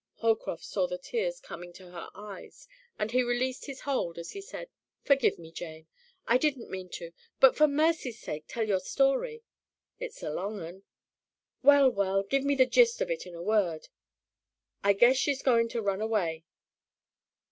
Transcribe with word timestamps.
Holcroft 0.15 0.63
saw 0.65 0.87
the 0.87 0.97
tears 0.97 1.39
coming 1.39 1.71
to 1.73 1.91
her 1.91 2.09
eyes 2.15 2.67
and 2.97 3.11
he 3.11 3.21
released 3.21 3.67
his 3.67 3.81
hold 3.81 4.17
as 4.17 4.31
he 4.31 4.41
said, 4.41 4.67
"Forgive 5.03 5.37
me, 5.37 5.51
Jane, 5.51 5.85
I 6.25 6.39
didn't 6.39 6.71
mean 6.71 6.89
to; 6.93 7.13
but 7.39 7.55
for 7.55 7.67
mercy's 7.67 8.19
sake, 8.19 8.45
tell 8.47 8.67
your 8.67 8.79
story." 8.79 9.43
"It's 9.99 10.23
a 10.23 10.31
long 10.33 10.59
'un." 10.59 10.81
"Well, 11.61 11.91
well, 11.91 12.23
give 12.23 12.43
me 12.43 12.55
the 12.55 12.65
gist 12.65 12.99
of 12.99 13.11
it 13.11 13.27
in 13.27 13.35
a 13.35 13.43
word." 13.43 13.89
"I 14.83 14.93
guess 14.93 15.17
she's 15.17 15.43
goin' 15.43 15.67
to 15.69 15.83
run 15.83 16.01
away." 16.01 16.45